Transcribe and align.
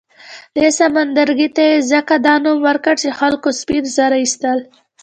دې 0.55 0.67
سمندرګي 0.77 1.49
ته 1.55 1.63
یې 1.69 1.77
ځکه 1.91 2.13
دا 2.27 2.35
نوم 2.43 2.57
ورکړ 2.67 2.95
چې 3.03 3.09
خلکو 3.19 3.49
سپین 3.59 3.83
زر 3.95 4.11
اېستل. 4.21 4.59